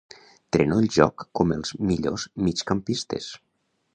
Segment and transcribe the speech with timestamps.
[0.55, 3.31] Treno el joc com els millors migcampistes.